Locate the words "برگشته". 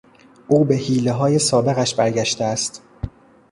1.95-2.43